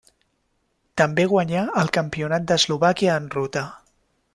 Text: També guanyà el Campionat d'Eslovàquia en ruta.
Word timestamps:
També 1.01 1.27
guanyà 1.35 1.67
el 1.83 1.95
Campionat 2.01 2.49
d'Eslovàquia 2.53 3.21
en 3.23 3.33
ruta. 3.41 3.69